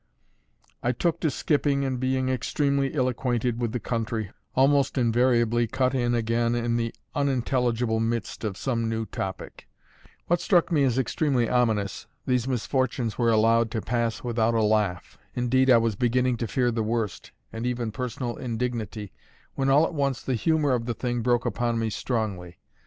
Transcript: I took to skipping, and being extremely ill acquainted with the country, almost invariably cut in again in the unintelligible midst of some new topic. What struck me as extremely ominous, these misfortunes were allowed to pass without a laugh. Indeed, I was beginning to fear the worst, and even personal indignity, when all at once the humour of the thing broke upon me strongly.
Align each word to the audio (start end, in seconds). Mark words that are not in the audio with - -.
I 0.81 0.93
took 0.93 1.19
to 1.19 1.29
skipping, 1.29 1.85
and 1.85 1.99
being 1.99 2.27
extremely 2.27 2.87
ill 2.95 3.07
acquainted 3.07 3.61
with 3.61 3.71
the 3.71 3.79
country, 3.79 4.31
almost 4.55 4.97
invariably 4.97 5.67
cut 5.67 5.93
in 5.93 6.15
again 6.15 6.55
in 6.55 6.75
the 6.75 6.91
unintelligible 7.13 7.99
midst 7.99 8.43
of 8.43 8.57
some 8.57 8.89
new 8.89 9.05
topic. 9.05 9.67
What 10.25 10.41
struck 10.41 10.71
me 10.71 10.83
as 10.85 10.97
extremely 10.97 11.47
ominous, 11.47 12.07
these 12.25 12.47
misfortunes 12.47 13.19
were 13.19 13.29
allowed 13.29 13.69
to 13.69 13.79
pass 13.83 14.23
without 14.23 14.55
a 14.55 14.63
laugh. 14.63 15.19
Indeed, 15.35 15.69
I 15.69 15.77
was 15.77 15.95
beginning 15.95 16.37
to 16.37 16.47
fear 16.47 16.71
the 16.71 16.81
worst, 16.81 17.31
and 17.53 17.67
even 17.67 17.91
personal 17.91 18.37
indignity, 18.37 19.13
when 19.53 19.69
all 19.69 19.85
at 19.85 19.93
once 19.93 20.23
the 20.23 20.33
humour 20.33 20.71
of 20.71 20.87
the 20.87 20.95
thing 20.95 21.21
broke 21.21 21.45
upon 21.45 21.77
me 21.77 21.91
strongly. 21.91 22.57